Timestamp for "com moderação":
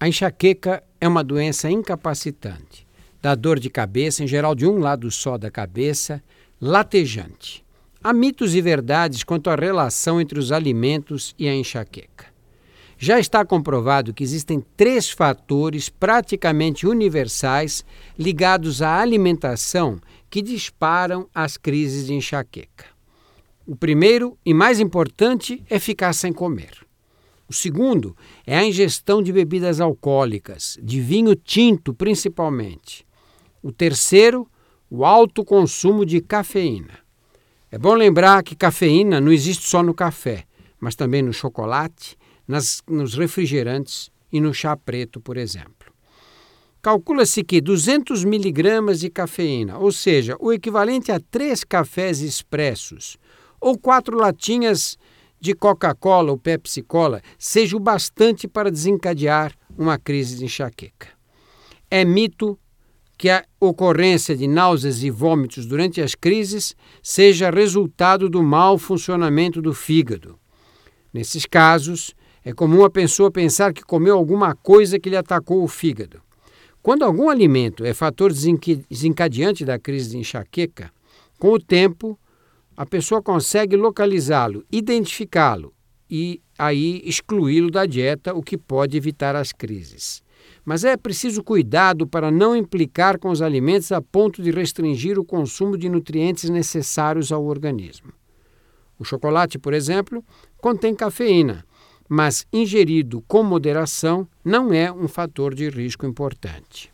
103.26-104.24